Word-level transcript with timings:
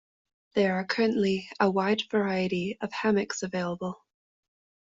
There 0.55 0.79
are 0.79 0.83
currently 0.85 1.47
a 1.59 1.69
wide 1.69 2.01
variety 2.09 2.75
of 2.81 2.91
hammocks 2.91 3.43
available. 3.43 4.03